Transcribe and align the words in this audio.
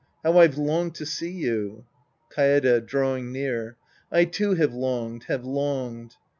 How 0.23 0.39
I've 0.39 0.57
longed 0.57 0.95
to 0.95 1.05
see 1.05 1.29
you! 1.29 1.85
Kaede 2.35 2.87
{drawing 2.87 3.31
near). 3.31 3.77
I, 4.11 4.25
too, 4.25 4.55
have 4.55 4.73
longed, 4.73 5.25
have 5.25 5.45
longed. 5.45 6.15